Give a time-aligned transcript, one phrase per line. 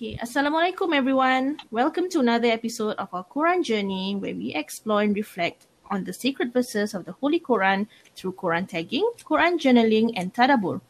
[0.00, 1.60] Okay, Assalamualaikum everyone.
[1.68, 6.16] Welcome to another episode of our Quran journey where we explore and reflect on the
[6.16, 7.84] sacred verses of the Holy Quran
[8.16, 10.80] through Quran tagging, Quran journaling, and tadabbur.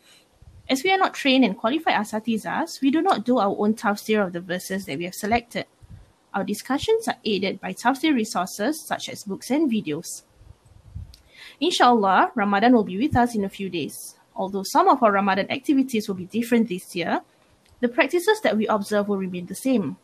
[0.70, 4.23] As we are not trained and qualified asatizas, we do not do our own tafsir
[4.23, 5.66] of the verses that we have selected.
[6.30, 10.22] Our discussions are aided by tafsir resources such as books and videos.
[11.58, 14.14] Inshallah, Ramadan will be with us in a few days.
[14.36, 17.27] Although some of our Ramadan activities will be different this year,
[17.80, 19.97] the practices that we observe will remain the same.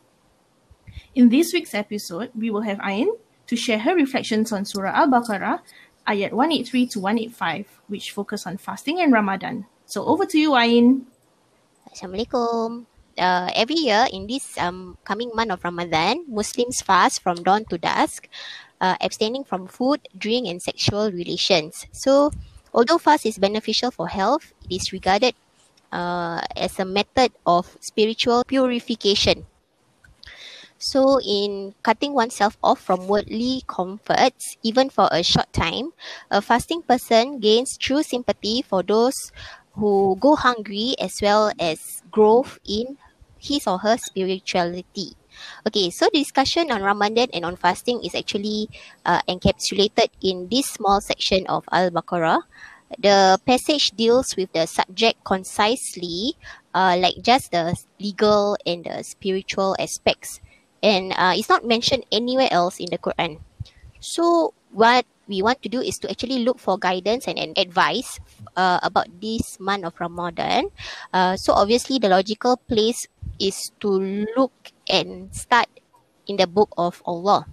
[1.15, 3.07] In this week's episode, we will have Ayn
[3.47, 5.61] to share her reflections on Surah Al-Baqarah,
[6.07, 9.65] ayat 183 to 185, which focus on fasting and Ramadan.
[9.85, 11.05] So over to you, Ayn.
[11.93, 12.85] Assalamualaikum.
[13.17, 17.77] Uh, every year in this um, coming month of Ramadan, Muslims fast from dawn to
[17.77, 18.29] dusk,
[18.81, 21.87] uh, abstaining from food, drink, and sexual relations.
[21.91, 22.29] So,
[22.73, 25.33] although fast is beneficial for health, it is regarded
[25.97, 29.47] uh, as a method of spiritual purification.
[30.77, 35.93] So, in cutting oneself off from worldly comforts, even for a short time,
[36.29, 39.15] a fasting person gains true sympathy for those
[39.73, 42.97] who go hungry as well as growth in
[43.39, 45.13] his or her spirituality.
[45.67, 48.69] Okay, so the discussion on Ramadan and on fasting is actually
[49.05, 52.41] uh, encapsulated in this small section of Al Baqarah.
[52.95, 56.39] The passage deals with the subject concisely,
[56.73, 60.39] uh, like just the legal and the spiritual aspects,
[60.81, 63.43] and uh, it's not mentioned anywhere else in the Quran.
[63.99, 68.19] So, what we want to do is to actually look for guidance and, and advice
[68.55, 70.71] uh, about this month of Ramadan.
[71.13, 73.07] Uh, so obviously the logical place
[73.39, 74.53] is to look
[74.89, 75.67] and start
[76.25, 77.45] in the book of Allah.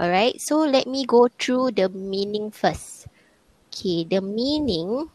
[0.00, 3.01] Alright, so let me go through the meaning first.
[3.72, 5.08] Okay, the meaning.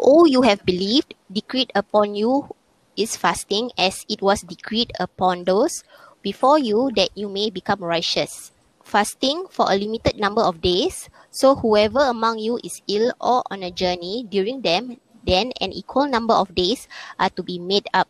[0.00, 2.48] Oh, you have believed, decreed upon you
[2.96, 5.84] is fasting as it was decreed upon those
[6.22, 8.50] before you that you may become righteous
[8.88, 11.12] fasting for a limited number of days.
[11.30, 16.08] So whoever among you is ill or on a journey during them, then an equal
[16.08, 16.88] number of days
[17.20, 18.08] are to be made up.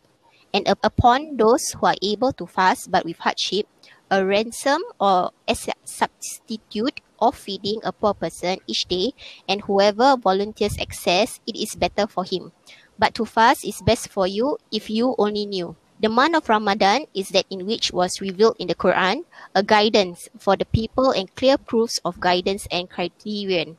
[0.53, 3.67] And upon those who are able to fast but with hardship,
[4.09, 9.13] a ransom or a substitute of feeding a poor person each day,
[9.47, 12.51] and whoever volunteers excess, it is better for him.
[12.97, 15.75] But to fast is best for you if you only knew.
[16.01, 20.29] The month of Ramadan is that in which was revealed in the Quran a guidance
[20.37, 23.75] for the people and clear proofs of guidance and criterion.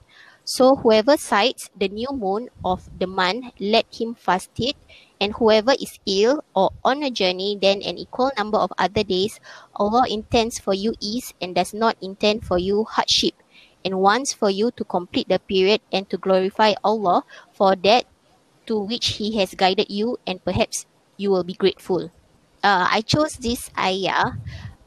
[0.50, 4.74] So whoever sights the new moon of the month, let him fast it,
[5.22, 9.38] and whoever is ill or on a journey, then an equal number of other days,
[9.78, 13.38] Allah intends for you ease and does not intend for you hardship,
[13.84, 17.22] and wants for you to complete the period and to glorify Allah
[17.54, 18.10] for that
[18.66, 20.84] to which He has guided you, and perhaps
[21.16, 22.10] you will be grateful.
[22.66, 24.34] Uh, I chose this ayah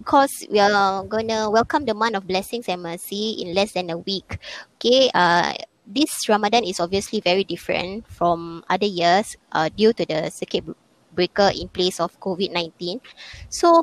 [0.03, 3.97] because we are gonna welcome the month of blessings and mercy in less than a
[3.97, 4.37] week.
[4.83, 5.55] Okay, uh,
[5.87, 10.67] this Ramadan is obviously very different from other years uh, due to the circuit
[11.15, 12.99] breaker in place of COVID 19.
[13.47, 13.79] So,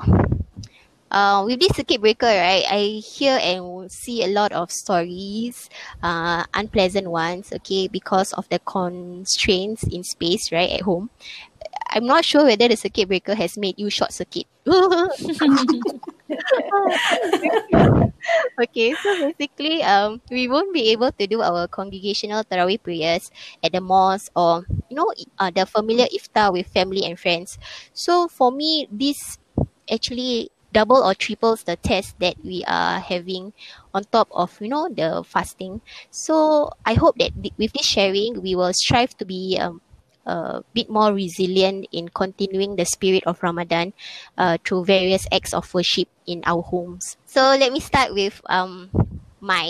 [1.10, 5.70] uh, with this circuit breaker, right, I hear and see a lot of stories,
[6.02, 11.08] uh, unpleasant ones, okay, because of the constraints in space, right, at home.
[11.88, 14.44] I'm not sure whether the circuit breaker has made you short circuit.
[18.62, 23.30] okay, so basically, um, we won't be able to do our congregational Tarawih prayers
[23.64, 27.58] at the mosque or, you know, uh, the familiar iftar with family and friends.
[27.92, 29.38] So for me, this
[29.90, 33.52] actually double or triples the test that we are having
[33.92, 35.80] on top of you know the fasting
[36.10, 39.80] so i hope that th- with this sharing we will strive to be um,
[40.26, 43.92] a bit more resilient in continuing the spirit of Ramadan
[44.38, 47.16] uh, through various acts of worship in our homes.
[47.26, 48.90] So let me start with um
[49.40, 49.66] my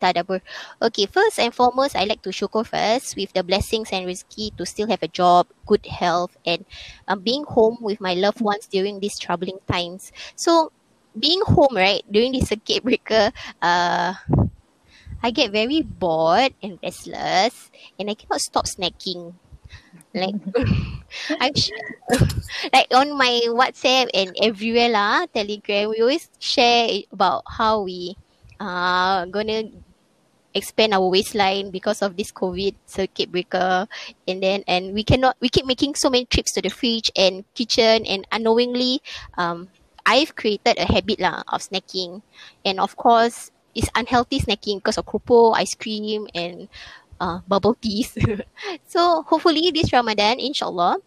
[0.00, 0.40] tadabbur.
[0.80, 4.66] Okay, first and foremost, I like to shukr first with the blessings and rizki to
[4.66, 6.64] still have a job, good health, and
[7.08, 10.12] um, being home with my loved ones during these troubling times.
[10.36, 10.72] So,
[11.18, 14.14] being home, right, during this circuit breaker, uh,
[15.22, 19.34] I get very bored and restless, and I cannot stop snacking
[20.14, 20.34] like
[21.40, 21.52] I'm
[22.72, 28.16] like on my WhatsApp and everywhere lah, Telegram, we always share about how we
[28.60, 29.66] uh gonna
[30.54, 33.86] expand our waistline because of this COVID circuit breaker,
[34.26, 37.44] and then and we cannot we keep making so many trips to the fridge and
[37.54, 39.02] kitchen, and unknowingly,
[39.38, 39.68] um,
[40.06, 42.22] I've created a habit lah of snacking,
[42.64, 46.68] and of course, it's unhealthy snacking because of keropok, ice cream, and
[47.24, 48.12] uh, bubble teas.
[48.86, 50.98] so hopefully this Ramadan, inshallah,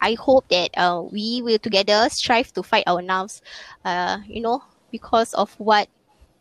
[0.00, 3.42] I hope that uh, we will together strive to fight our nerves,
[3.84, 5.88] uh, you know, because of what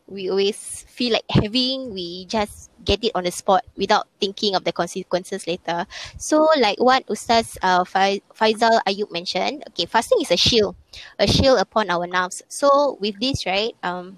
[0.07, 4.63] we always feel like having, we just get it on the spot without thinking of
[4.63, 5.85] the consequences later.
[6.17, 10.75] So, like what Ustaz uh, Faizal Ayub mentioned, okay, fasting is a shield,
[11.19, 12.41] a shield upon our nerves.
[12.47, 14.17] So, with this, right, um,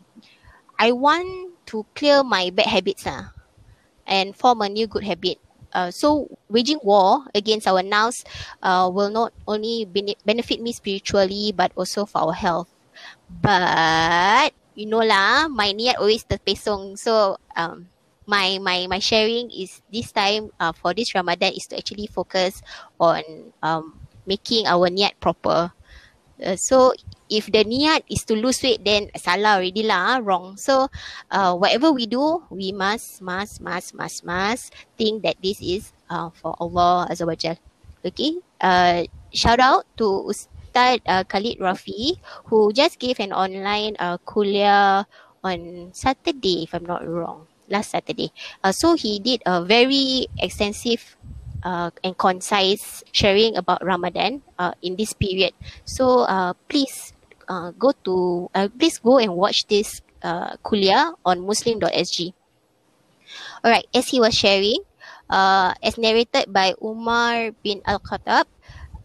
[0.79, 3.29] I want to clear my bad habits uh,
[4.07, 5.37] and form a new good habit.
[5.73, 8.25] Uh, so waging war against our nerves
[8.61, 9.87] uh, will not only
[10.25, 12.67] benefit me spiritually but also for our health.
[13.29, 16.99] But you know lah, my niat always terpesong.
[16.99, 17.87] So um,
[18.27, 22.61] my my my sharing is this time uh, for this Ramadan is to actually focus
[22.99, 23.23] on
[23.63, 23.95] um,
[24.27, 25.71] making our niat proper.
[26.41, 26.93] Uh, so
[27.29, 30.57] if the niat is to lose weight, then salah already lah, wrong.
[30.57, 30.91] So,
[31.31, 36.29] uh, whatever we do, we must, must, must, must, must think that this is uh,
[36.35, 37.55] for Allah Azza wa Jal.
[38.03, 38.35] Okay.
[38.59, 42.19] Uh, shout out to Ustaz uh, Khalid Rafi,
[42.51, 45.05] who just gave an online uh, kuliah
[45.43, 48.33] on Saturday, if I'm not wrong, last Saturday.
[48.63, 51.15] Uh, so he did a very extensive
[51.63, 55.53] uh, and concise sharing about Ramadan uh, in this period.
[55.85, 57.13] So uh, please
[57.47, 62.33] uh, go to uh, please go and watch this uh, kuliah on muslim.sg.
[63.63, 64.81] Alright, as he was sharing,
[65.29, 68.45] uh, as narrated by Umar bin Al-Khattab,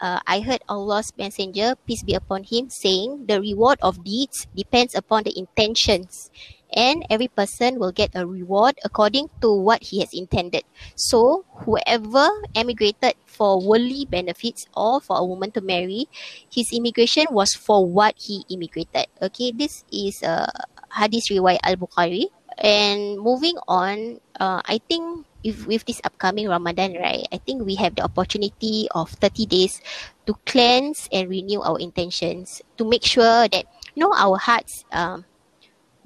[0.01, 4.95] uh, I heard Allah's messenger, peace be upon him, saying, The reward of deeds depends
[4.95, 6.31] upon the intentions
[6.73, 10.65] and every person will get a reward according to what he has intended.
[10.97, 16.09] So, whoever emigrated for worldly benefits or for a woman to marry,
[16.51, 19.07] his immigration was for what he immigrated.
[19.23, 20.47] Okay, this is a
[20.93, 22.27] hadith riwayat Al Bukhari.
[22.57, 27.75] And moving on, uh, I think if with this upcoming Ramadan, right, I think we
[27.77, 29.81] have the opportunity of 30 days
[30.27, 35.25] to cleanse and renew our intentions to make sure that you know our hearts um,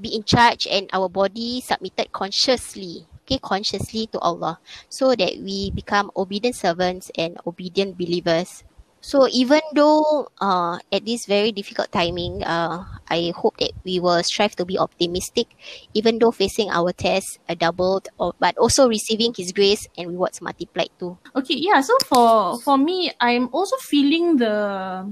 [0.01, 5.71] be in charge and our body submitted consciously okay consciously to Allah so that we
[5.71, 8.65] become obedient servants and obedient believers
[9.01, 14.23] so even though uh, at this very difficult timing uh, I hope that we will
[14.23, 15.49] strive to be optimistic
[15.95, 20.41] even though facing our tests are doubled or, but also receiving his grace and rewards
[20.41, 25.09] multiplied too okay yeah so for for me I'm also feeling the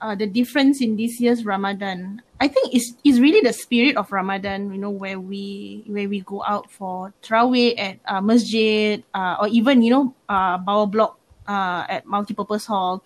[0.00, 2.22] uh, the difference in this year's Ramadan.
[2.40, 4.72] I think is is really the spirit of Ramadan.
[4.72, 9.48] You know, where we where we go out for Tarawih at uh, masjid, uh, or
[9.48, 13.02] even you know, uh, Block uh, at multi-purpose hall,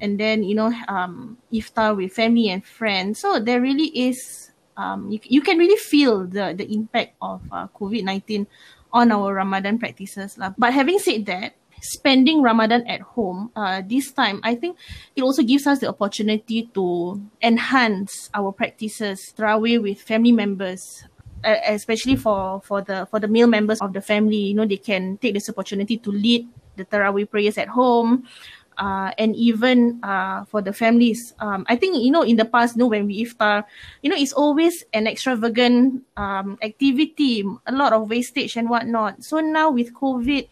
[0.00, 3.20] and then you know, um, iftar with family and friends.
[3.20, 4.50] So there really is.
[4.78, 8.46] Um, you, you can really feel the the impact of uh, COVID nineteen
[8.92, 10.54] on our Ramadan practices lah.
[10.56, 14.78] But having said that, spending Ramadan at home, uh, this time, I think
[15.16, 21.04] it also gives us the opportunity to enhance our practices, Tarawih with family members,
[21.44, 24.36] especially for, for the for the male members of the family.
[24.36, 26.48] You know, they can take this opportunity to lead
[26.78, 28.24] the Tarawih prayers at home.
[28.78, 32.76] Uh, and even uh, for the families, um, I think you know in the past,
[32.76, 33.66] you know when we iftar,
[34.06, 39.24] you know it's always an extravagant um, activity, a lot of wastage and whatnot.
[39.26, 40.46] So now with COVID,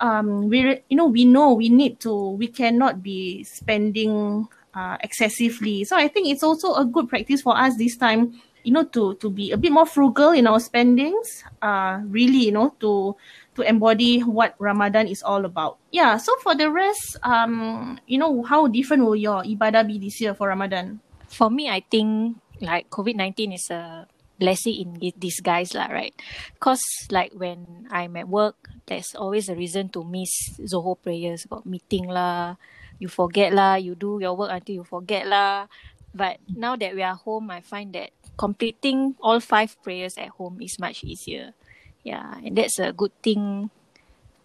[0.00, 5.84] um we you know we know we need to we cannot be spending uh, excessively
[5.84, 9.14] so i think it's also a good practice for us this time you know to
[9.16, 13.16] to be a bit more frugal in our spendings uh really you know to
[13.56, 18.42] to embody what ramadan is all about yeah so for the rest um you know
[18.44, 22.88] how different will your ibadah be this year for ramadan for me i think like
[22.88, 24.06] covid-19 is a
[24.38, 26.14] blessing in disguise lah, right?
[26.60, 31.64] Cause like when I'm at work, there's always a reason to miss Zohor prayers, got
[31.64, 32.56] meeting lah,
[33.00, 35.66] you forget lah, you do your work until you forget lah.
[36.16, 40.60] But now that we are home, I find that completing all five prayers at home
[40.60, 41.52] is much easier.
[42.06, 43.66] Yeah, and that's a good thing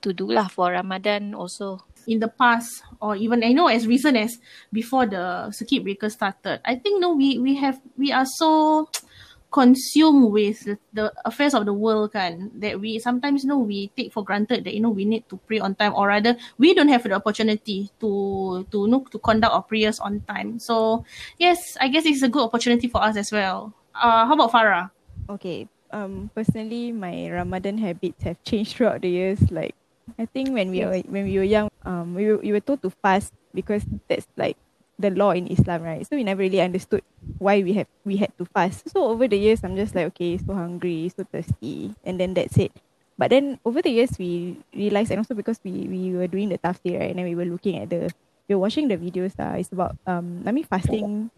[0.02, 1.86] to do lah for Ramadan also.
[2.10, 4.42] In the past, or even I know as recent as
[4.74, 8.90] before the circuit breaker started, I think no, we we have we are so
[9.54, 10.64] consume with
[10.96, 14.64] the affairs of the world kan that we sometimes you know we take for granted
[14.64, 17.12] that you know we need to pray on time or rather we don't have the
[17.12, 20.56] opportunity to to you know to conduct our prayers on time.
[20.58, 21.04] So
[21.38, 23.76] yes i guess it's a good opportunity for us as well.
[23.94, 24.88] Uh how about farah?
[25.28, 29.76] Okay um personally my ramadan habits have changed throughout the years like
[30.20, 30.88] i think when we yes.
[30.88, 34.28] were when we were young um we were, we were told to fast because that's
[34.38, 34.58] like
[35.02, 36.06] the law in Islam, right?
[36.06, 37.02] So we never really understood
[37.42, 38.88] why we have we had to fast.
[38.94, 42.56] So over the years, I'm just like, okay, so hungry, so thirsty, and then that's
[42.58, 42.72] it.
[43.18, 46.62] But then over the years, we realized, and also because we we were doing the
[46.62, 48.14] tafsir, right, and then we were looking at the
[48.48, 51.34] we were watching the videos, uh, it's about um, I mean fasting.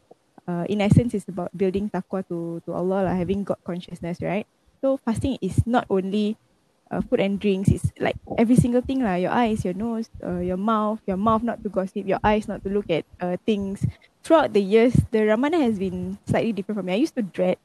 [0.48, 4.48] Uh, in essence, it's about building taqwa to to Allah, like having God consciousness, right?
[4.84, 6.36] So fasting is not only
[6.92, 7.70] uh, food and drinks.
[7.70, 9.16] It's like every single thing lah.
[9.16, 12.64] Your eyes, your nose, uh, your mouth, your mouth not to gossip, your eyes not
[12.64, 13.88] to look at uh, things.
[14.24, 16.94] Throughout the years, the Ramadan has been slightly different for me.
[16.94, 17.58] I used to dread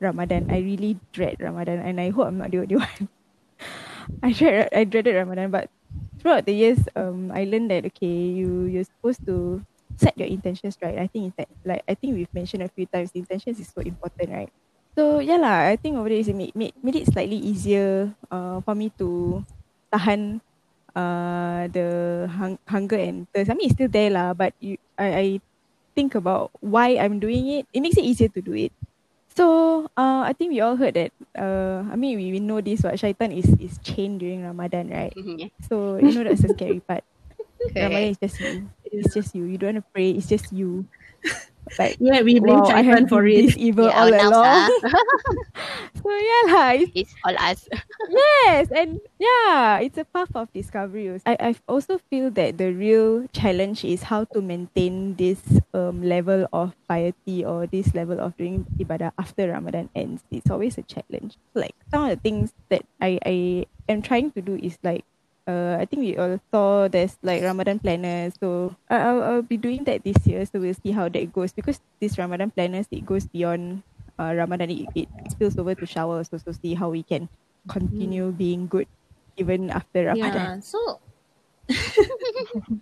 [0.00, 0.50] Ramadan.
[0.50, 3.08] I really dread Ramadan, and I hope I'm not the only one.
[4.22, 5.70] I dread, I dreaded Ramadan, but
[6.18, 9.62] throughout the years, um, I learned that okay, you you're supposed to
[10.00, 10.98] set your intentions right.
[10.98, 13.82] I think it's that like I think we've mentioned a few times, intentions is so
[13.84, 14.52] important, right?
[14.96, 18.60] So yeah lah, I think over there it made, made, made it slightly easier uh,
[18.64, 19.42] for me to
[19.92, 20.40] tahan
[20.96, 23.50] uh, the hung, hunger and thirst.
[23.50, 25.26] I mean it's still there lah, but you, I, I
[25.96, 27.66] think about why I'm doing it.
[27.72, 28.72] It makes it easier to do it.
[29.36, 31.12] So uh, I think we all heard that.
[31.38, 32.82] Uh, I mean we, we know this.
[32.82, 35.14] What shaitan is is chained during Ramadan, right?
[35.16, 35.48] Mhm, yeah.
[35.62, 37.04] So you know that's the scary part.
[37.78, 38.70] Ramadan is just you.
[38.92, 39.44] It's just you.
[39.44, 40.10] You don't want to pray.
[40.12, 40.86] It's just you.
[41.78, 43.46] Like Yeah, we blame wow, for it.
[43.46, 44.34] this evil Yeah, all along.
[44.34, 44.68] ah.
[46.02, 47.68] so yeah it's it's all us.
[48.08, 51.08] yes and yeah it's a path of discovery.
[51.26, 55.40] I, I also feel that the real challenge is how to maintain this
[55.74, 60.78] um, level of piety or this level of doing ibadah after ramadan ends it's always
[60.78, 64.78] a challenge like some of the things that i i am trying to do is
[64.82, 65.04] like
[65.46, 68.34] uh, I think we all saw there's like Ramadan planners.
[68.40, 70.44] So I- I'll, I'll be doing that this year.
[70.46, 73.82] So we'll see how that goes because this Ramadan planners, it goes beyond
[74.18, 74.70] uh, Ramadan.
[74.70, 76.28] It, it spills over to Shawwal.
[76.28, 77.28] So, so see how we can
[77.68, 78.86] continue being good
[79.36, 80.32] even after Ramadan.
[80.32, 80.34] Yeah.
[80.34, 80.62] Ramadan.
[80.62, 81.00] So,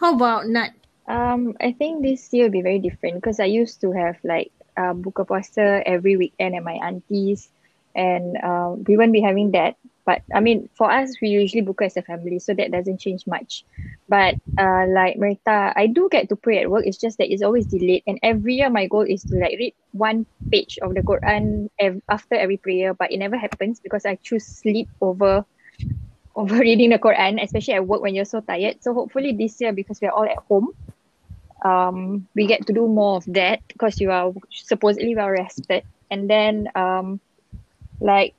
[0.00, 0.70] how about Nat?
[1.08, 4.52] Um, I think this year will be very different because I used to have like
[4.76, 7.50] uh, buka puasa every weekend at my aunties,
[7.94, 9.76] and uh, we won't be having that.
[10.10, 13.24] But I mean, for us, we usually book as a family, so that doesn't change
[13.26, 13.64] much.
[14.08, 16.84] But uh, like Merita, I do get to pray at work.
[16.86, 19.74] It's just that it's always delayed, and every year my goal is to like read
[19.92, 24.18] one page of the Quran ev- after every prayer, but it never happens because I
[24.22, 25.44] choose sleep over
[26.36, 28.76] over reading the Quran, especially at work when you're so tired.
[28.82, 30.70] So hopefully this year, because we're all at home,
[31.64, 35.84] um, we get to do more of that because you are supposedly well rested.
[36.10, 37.20] And then, um,
[38.00, 38.34] like,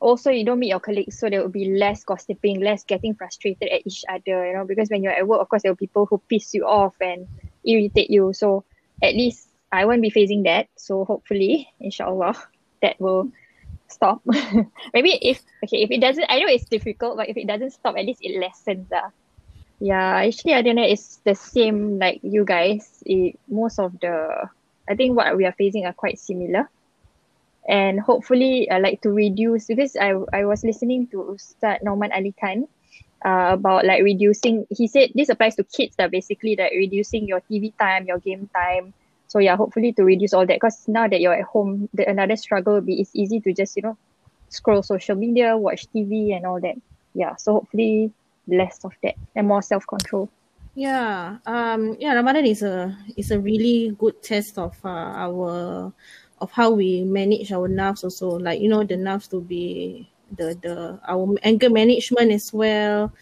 [0.00, 3.68] also you don't meet your colleagues, so there will be less gossiping, less getting frustrated
[3.68, 6.06] at each other, you know, because when you're at work, of course, there are people
[6.06, 7.28] who piss you off and
[7.64, 8.32] irritate you.
[8.32, 8.64] So
[9.02, 10.68] at least I won't be facing that.
[10.76, 12.34] So hopefully, inshallah,
[12.82, 13.30] that will
[13.88, 14.22] stop.
[14.94, 17.96] Maybe if okay, if it doesn't, I know it's difficult, but if it doesn't stop,
[17.96, 18.90] at least it lessens.
[18.90, 19.10] Uh.
[19.80, 20.84] Yeah, actually, I don't know.
[20.84, 23.02] It's the same like you guys.
[23.06, 24.48] It, most of the,
[24.88, 26.68] I think what we are facing are quite similar,
[27.68, 32.34] and hopefully, I like to reduce because I I was listening to Ustad Nouman Ali
[32.38, 32.66] Khan.
[33.20, 37.42] Uh, about like reducing he said this applies to kids that basically like reducing your
[37.52, 38.94] tv time your game time
[39.28, 42.34] so yeah hopefully to reduce all that because now that you're at home the another
[42.34, 43.94] struggle will be it's easy to just you know
[44.48, 46.76] scroll social media watch tv and all that
[47.12, 48.10] yeah so hopefully
[48.48, 50.30] less of that and more self-control
[50.74, 54.88] Yeah, um, yeah, Ramadan is a is a really good test of uh,
[55.18, 55.92] our
[56.40, 58.38] of how we manage our nerves also.
[58.38, 63.12] Like you know, the nerves to be the the our anger management as well,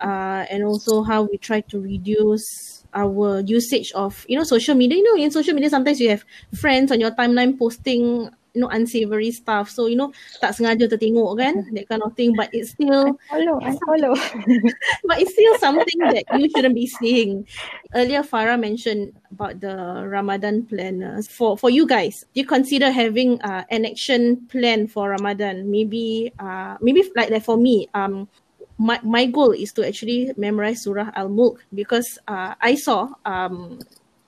[0.00, 4.98] uh, and also how we try to reduce our usage of you know social media.
[4.98, 8.72] You know, in social media sometimes you have friends on your timeline posting you know
[8.72, 9.68] unsavory stuff.
[9.68, 12.32] So you know tak sengaja tertengok kan that kind of thing.
[12.32, 14.16] But it's still follow I follow
[15.08, 17.44] but it's still something that you shouldn't be seeing.
[17.92, 21.28] Earlier, Farah mentioned about the Ramadan planners.
[21.28, 25.68] For for you guys, do you consider having uh, an action plan for Ramadan?
[25.68, 28.24] Maybe, uh, maybe like like for me, um,
[28.78, 33.78] my my goal is to actually memorize Surah Al Mulk because uh, I saw um,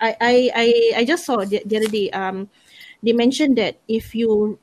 [0.01, 0.67] I I I,
[1.01, 2.49] I just saw the, the other day um,
[3.03, 4.59] they mentioned that if you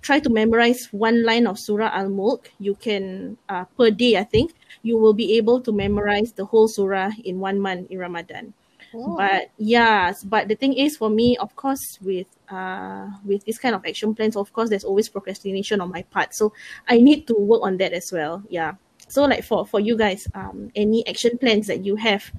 [0.00, 4.24] try to memorize one line of Surah Al Mulk, you can uh, per day, I
[4.24, 8.54] think, you will be able to memorize the whole surah in one month in Ramadan.
[8.94, 9.16] Oh.
[9.16, 13.74] But yes, but the thing is for me, of course, with uh with this kind
[13.74, 16.34] of action plans, of course, there's always procrastination on my part.
[16.34, 16.52] So
[16.88, 18.42] I need to work on that as well.
[18.50, 18.74] Yeah.
[19.08, 22.30] So like for for you guys, um, any action plans that you have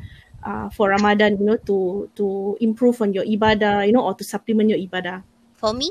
[0.43, 4.23] uh for Ramadan, you know, to to improve on your ibadah, you know, or to
[4.23, 5.23] supplement your ibadah.
[5.63, 5.87] For me,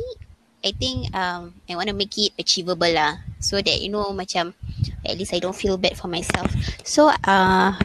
[0.61, 4.53] I think um I want to make it achievable lah, so that you know macam
[5.01, 6.53] at least I don't feel bad for myself.
[6.85, 7.81] So uh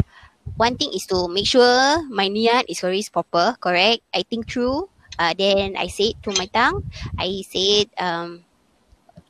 [0.60, 4.04] one thing is to make sure my niat is always proper, correct.
[4.12, 4.92] I think through.
[5.16, 6.84] Uh, then I say it to my tongue.
[7.16, 8.44] I say it um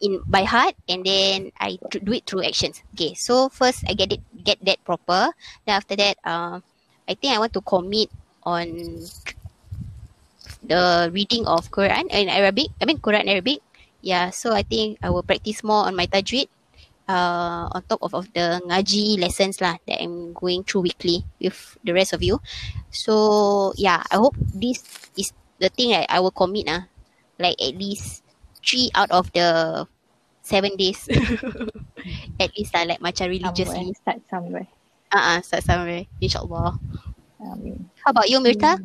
[0.01, 2.81] in by heart, and then I do it through actions.
[2.97, 3.13] Okay.
[3.13, 5.29] So first I get it get that proper.
[5.61, 6.57] Then after that, uh,
[7.05, 8.09] I think I want to commit
[8.41, 8.65] on
[10.67, 12.69] the reading of Quran in Arabic.
[12.79, 13.63] I mean Quran Arabic.
[14.03, 16.47] Yeah, so I think I will practice more on my tajwid.
[17.07, 21.55] Uh, on top of, of the ngaji lessons lah that I'm going through weekly with
[21.79, 22.43] the rest of you.
[22.91, 24.83] So yeah, I hope this
[25.15, 26.83] is the thing that I will commit ah,
[27.39, 28.27] like at least
[28.59, 29.87] three out of the
[30.43, 31.07] seven days.
[32.43, 33.95] at least lah, like macam religiously.
[33.95, 34.67] Somewhere, start somewhere.
[35.11, 36.75] Uh-uh, start somewhere, insyaAllah.
[37.39, 37.87] Amin.
[38.03, 38.83] How about you, Mirta?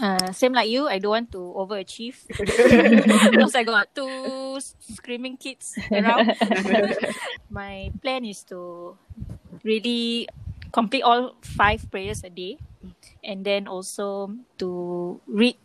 [0.00, 2.22] Uh, same like you, I don't want to overachieve
[3.30, 4.60] because I got two
[4.94, 6.34] screaming kids around.
[7.50, 8.96] My plan is to
[9.64, 10.28] really
[10.72, 12.58] complete all five prayers a day
[13.24, 15.56] and then also to read.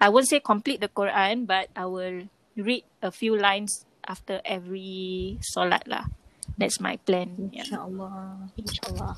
[0.00, 5.38] I won't say complete the Quran, but I will read a few lines after every
[5.44, 6.08] solat lah.
[6.56, 7.50] That's my plan.
[7.52, 7.64] Yeah.
[7.64, 9.16] InsyaAllah.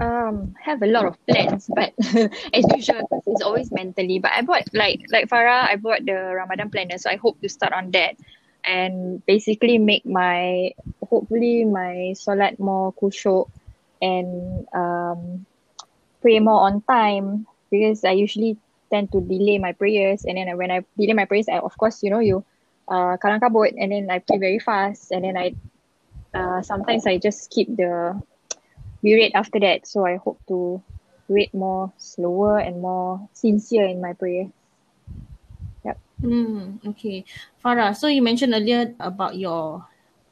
[0.00, 1.92] Um have a lot of plans but
[2.56, 6.16] as usual because it's always mentally but i bought like like farah i bought the
[6.34, 8.16] ramadan planner so i hope to start on that
[8.64, 10.72] and basically make my
[11.04, 13.52] hopefully my solat more khusyuk
[14.00, 15.44] and um
[16.22, 18.56] pray more on time because i usually
[18.90, 22.02] tend to delay my prayers and then when i delay my prayers I, of course
[22.02, 22.44] you know you
[22.88, 25.52] uh kalang kabut and then i pray very fast and then i
[26.32, 28.16] uh sometimes i just skip the
[29.02, 29.86] read after that.
[29.86, 30.82] So I hope to
[31.28, 34.50] read more slower and more sincere in my prayer.
[36.20, 37.24] Hmm, okay.
[37.64, 39.86] Farah, so you mentioned earlier about your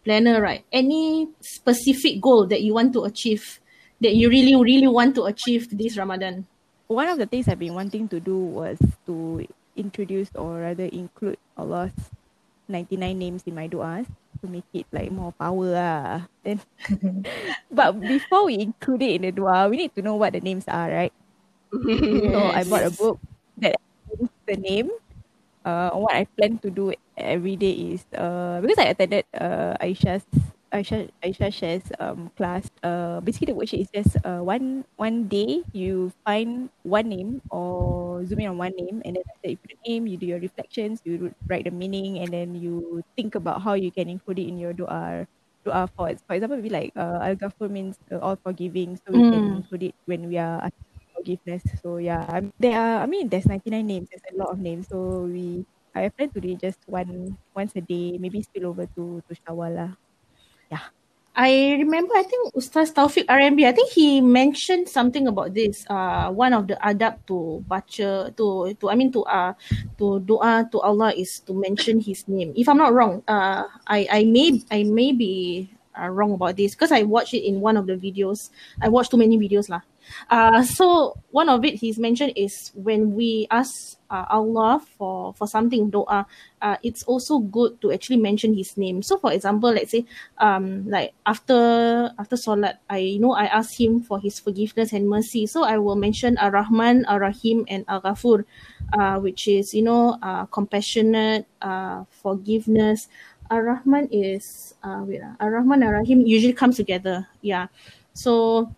[0.05, 0.65] planner, right?
[0.71, 3.61] Any specific goal that you want to achieve,
[4.01, 6.47] that you really, really want to achieve this Ramadan?
[6.89, 9.47] One of the things I've been wanting to do was to
[9.77, 11.93] introduce or rather include Allah's
[12.69, 14.07] 99 names in my du'as
[14.43, 16.27] to make it like more power lah.
[16.45, 16.61] Then,
[17.71, 20.65] but before we include it in the dua, we need to know what the names
[20.69, 21.13] are, right?
[22.33, 23.19] So I bought a book
[23.59, 23.77] that
[24.09, 24.91] has the name.
[25.65, 30.25] Uh, what I plan to do every day is uh because I attended uh Aisha's
[30.69, 32.69] Aisha Aisha shares um class.
[32.85, 38.21] Uh, basically the worksheet is just uh one one day you find one name or
[38.29, 40.41] zoom in on one name and then after you put the name, you do your
[40.41, 44.49] reflections, you write the meaning, and then you think about how you can include it
[44.49, 45.25] in your doa.
[45.65, 49.25] Doa for for example, maybe like uh, Al Ghafur means uh, all forgiving, so we
[49.25, 49.63] can Mm.
[49.65, 51.65] include it when we are asking forgiveness.
[51.81, 53.01] So yeah, um, there are.
[53.03, 54.09] I mean, there's 99 names.
[54.13, 54.89] There's a lot of names.
[54.93, 55.65] So we
[55.97, 59.73] I plan to do just one once a day, maybe spill over to to Shawwal
[59.75, 59.93] lah.
[61.39, 65.87] I remember, I think Ustaz Taufik RMB, I think he mentioned something about this.
[65.87, 69.55] Uh, one of the adab to baca, to, to I mean to uh,
[70.03, 72.51] to doa to Allah is to mention His name.
[72.59, 76.75] If I'm not wrong, uh, I I may I may be uh, wrong about this
[76.75, 78.51] because I watched it in one of the videos.
[78.83, 79.87] I watched too many videos lah.
[80.31, 85.47] Uh, so one of it he's mentioned is when we ask uh, Allah for for
[85.47, 86.25] something doa,
[86.63, 89.03] uh, it's also good to actually mention His name.
[89.03, 90.05] So for example, let's say
[90.39, 95.47] um like after after solat i know i ask him for his forgiveness and mercy.
[95.47, 98.45] So i will mention ar-rahman ar-rahim and ar-ghafur
[98.93, 103.09] uh, which is you know uh, compassionate uh, forgiveness.
[103.51, 107.27] Ar-rahman is uh, wait ah, ar-rahman ar-rahim usually comes together.
[107.41, 107.69] Yeah.
[108.13, 108.73] So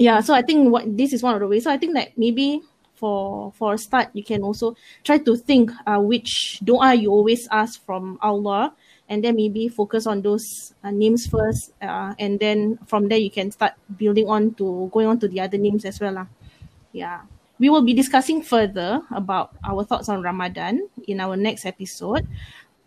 [0.00, 1.64] yeah so i think what this is one of the ways.
[1.64, 2.62] So i think that maybe
[2.96, 7.46] for for a start you can also try to think uh, which doa you always
[7.52, 8.72] ask from allah
[9.08, 13.30] and then maybe focus on those uh, names first uh, and then from there you
[13.30, 16.26] can start building on to going on to the other names as well lah.
[16.92, 17.20] yeah.
[17.60, 22.24] We will be discussing further about our thoughts on ramadan in our next episode.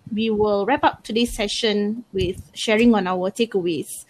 [0.10, 4.06] We will wrap up today's session with sharing on our takeaways.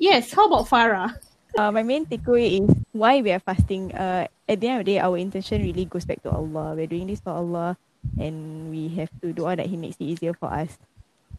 [0.00, 1.12] Yes how about farah
[1.56, 3.92] Uh, my main takeaway is why we are fasting.
[3.94, 6.74] Uh, at the end of the day, our intention really goes back to Allah.
[6.76, 7.76] We're doing this for Allah,
[8.18, 10.76] and we have to do all that He makes it easier for us.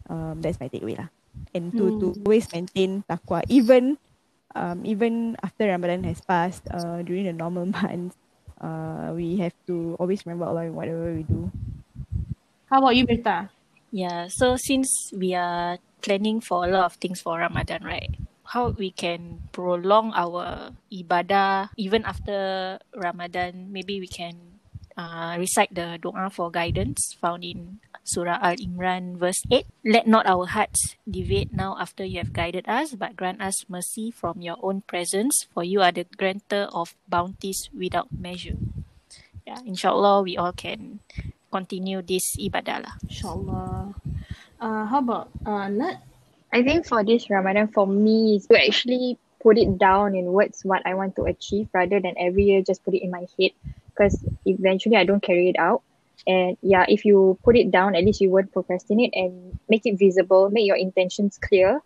[0.10, 1.10] Um, that's my takeaway lah.
[1.54, 3.98] And to to always maintain taqwa, even
[4.56, 8.18] um, even after Ramadan has passed, uh, during the normal months,
[8.60, 11.52] uh, we have to always remember Allah in whatever we do.
[12.70, 13.50] how about you Birta?
[13.92, 18.16] Yeah, so since we are planning for a lot of things for Ramadan, right?
[18.50, 23.70] How we can prolong our ibadah even after Ramadan?
[23.70, 24.58] Maybe we can
[24.98, 29.70] uh, recite the doa for guidance found in Surah Al Imran, verse 8.
[29.86, 34.10] Let not our hearts deviate now after you have guided us, but grant us mercy
[34.10, 38.58] from your own presence, for you are the granter of bounties without measure.
[39.46, 41.06] Yeah, inshallah, we all can
[41.50, 42.94] continue this ibadah lah.
[43.06, 43.94] inshallah
[44.62, 46.09] uh, how about uh, Nat?
[46.52, 50.66] I think for this Ramadan, for me, is to actually put it down in words
[50.66, 53.52] what I want to achieve rather than every year just put it in my head
[53.90, 55.82] because eventually I don't carry it out.
[56.28, 59.98] And yeah, if you put it down, at least you won't procrastinate and make it
[59.98, 61.82] visible, make your intentions clear,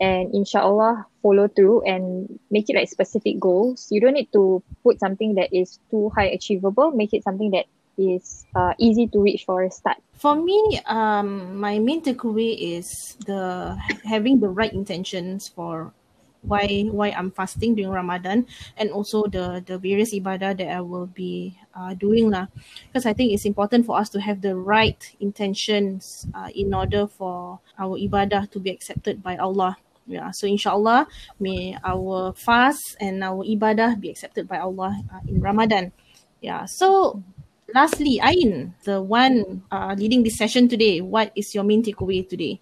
[0.00, 3.88] and inshallah follow through and make it like specific goals.
[3.90, 7.66] You don't need to put something that is too high achievable, make it something that
[7.96, 9.98] is uh, easy to reach for a start.
[10.12, 12.86] For me, um, my main takeaway is
[13.26, 15.92] the having the right intentions for
[16.44, 21.08] why why I'm fasting during Ramadan and also the the various ibadah that I will
[21.08, 22.46] be uh, doing lah.
[22.88, 27.08] Because I think it's important for us to have the right intentions uh, in order
[27.08, 29.76] for our ibadah to be accepted by Allah.
[30.04, 31.08] Yeah, so inshallah,
[31.40, 35.96] may our fast and our ibadah be accepted by Allah uh, in Ramadan.
[36.44, 37.24] Yeah, so
[37.74, 42.60] lastly, Ain, the one uh, leading this session today, what is your main takeaway today?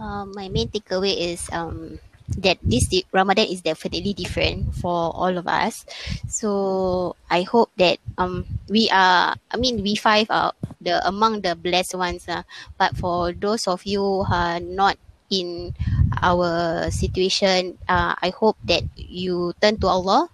[0.00, 1.98] Uh, my main takeaway is um
[2.38, 5.84] that this Ramadan is definitely different for all of us.
[6.28, 11.56] So I hope that um we are I mean we five are the among the
[11.56, 12.42] blessed ones uh,
[12.78, 14.96] but for those of you who are not
[15.30, 15.74] in
[16.22, 20.28] our situation uh, I hope that you turn to Allah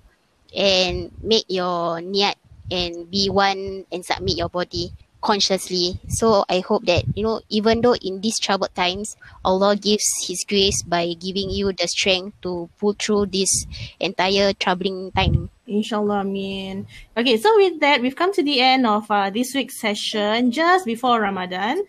[0.55, 2.37] and make your niat
[2.71, 5.99] and be one and submit your body consciously.
[6.09, 10.45] So I hope that, you know, even though in these troubled times, Allah gives His
[10.47, 13.67] grace by giving you the strength to pull through this
[13.99, 15.51] entire troubling time.
[15.67, 16.87] Inshallah, Amin.
[17.17, 20.87] Okay, so with that, we've come to the end of uh, this week's session just
[20.87, 21.83] before Ramadan.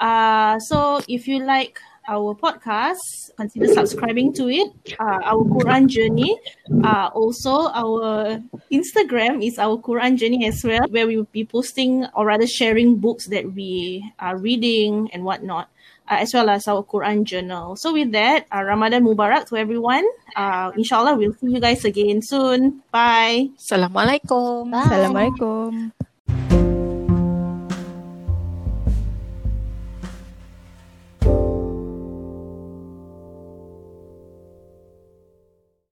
[0.00, 3.00] Uh, so if you like our podcast,
[3.36, 4.68] consider subscribing to it.
[4.98, 6.38] Uh, our Quran journey.
[6.84, 8.40] Uh, also, our
[8.72, 12.96] Instagram is our Quran journey as well, where we will be posting or rather sharing
[12.96, 15.68] books that we are reading and whatnot.
[16.10, 17.76] Uh, as well as our Quran journal.
[17.76, 20.02] So with that, uh, Ramadan Mubarak to everyone.
[20.34, 22.82] Uh, inshallah, we'll see you guys again soon.
[22.90, 23.54] Bye.
[23.54, 24.74] Assalamualaikum.
[24.74, 24.90] Bye.
[24.90, 25.94] Assalamualaikum.